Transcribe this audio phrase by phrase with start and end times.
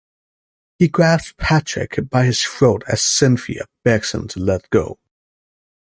[0.79, 4.97] He grabs Patrick by his throat, as Cynthia begs him to let go.